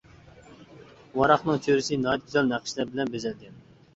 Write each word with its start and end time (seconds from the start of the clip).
ۋاراقنىڭ 1.19 1.61
چۆرىسى 1.67 1.99
ناھايىتى 2.05 2.27
گۈزەل 2.31 2.49
نەقىشلەر 2.53 2.89
بىلەن 2.95 3.15
بېزەلگەن. 3.17 3.63